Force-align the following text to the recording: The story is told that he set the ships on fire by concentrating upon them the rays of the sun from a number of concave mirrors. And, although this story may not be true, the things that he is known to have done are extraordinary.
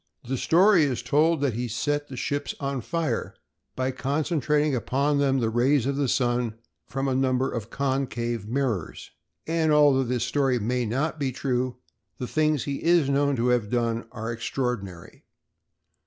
The 0.27 0.35
story 0.35 0.85
is 0.85 1.03
told 1.03 1.41
that 1.41 1.53
he 1.53 1.67
set 1.67 2.07
the 2.07 2.17
ships 2.17 2.55
on 2.59 2.81
fire 2.81 3.35
by 3.75 3.91
concentrating 3.91 4.73
upon 4.75 5.19
them 5.19 5.39
the 5.39 5.51
rays 5.51 5.85
of 5.85 5.95
the 5.95 6.07
sun 6.07 6.55
from 6.87 7.07
a 7.07 7.13
number 7.13 7.51
of 7.51 7.69
concave 7.69 8.47
mirrors. 8.47 9.11
And, 9.45 9.71
although 9.71 10.01
this 10.01 10.23
story 10.23 10.57
may 10.57 10.87
not 10.87 11.19
be 11.19 11.31
true, 11.31 11.75
the 12.17 12.25
things 12.25 12.65
that 12.65 12.71
he 12.71 12.83
is 12.83 13.11
known 13.11 13.35
to 13.35 13.49
have 13.49 13.69
done 13.69 14.07
are 14.11 14.31
extraordinary. 14.31 15.23